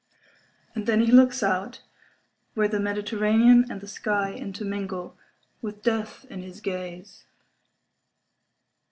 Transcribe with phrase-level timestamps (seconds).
[0.73, 1.83] And then he looks out
[2.55, 5.15] where the Mediterranean and the sky intermingle,
[5.61, 7.25] with death in his gaze.